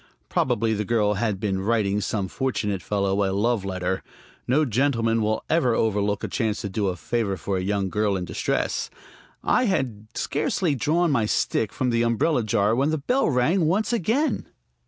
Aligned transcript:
Probably 0.29 0.73
the 0.73 0.83
girl 0.83 1.13
had 1.13 1.39
been 1.39 1.61
writing 1.61 2.01
some 2.01 2.27
fortunate 2.27 2.81
fellow 2.81 3.23
a 3.23 3.29
love 3.31 3.63
letter. 3.63 4.01
No 4.47 4.65
gentleman 4.65 5.21
will 5.21 5.43
ever 5.47 5.75
overlook 5.75 6.23
a 6.23 6.27
chance 6.27 6.59
to 6.61 6.69
do 6.69 6.87
a 6.87 6.95
favor 6.95 7.37
for 7.37 7.55
a 7.57 7.61
young 7.61 7.91
girl 7.91 8.17
in 8.17 8.25
distress. 8.25 8.89
I 9.43 9.65
had 9.65 10.07
scarcely 10.15 10.73
drawn 10.73 11.11
my 11.11 11.27
stick 11.27 11.71
from 11.71 11.91
the 11.91 12.01
umbrella 12.01 12.41
jar 12.41 12.73
when 12.73 12.89
the 12.89 12.97
bell 12.97 13.29
rang 13.29 13.67
once 13.67 13.93
again. 13.93 14.47